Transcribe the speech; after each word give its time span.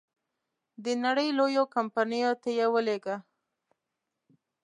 د 0.83 0.85
نړی 1.05 1.27
لویو 1.37 1.63
کمپنیو 1.75 2.31
ته 2.41 2.49
یې 2.57 2.65
ولېږه. 2.73 3.17